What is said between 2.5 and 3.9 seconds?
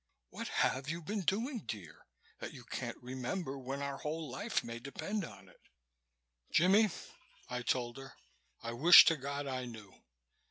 you can't remember when